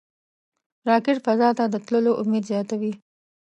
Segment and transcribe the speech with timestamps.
[0.87, 2.93] راکټ فضا ته د تللو امید زیاتوي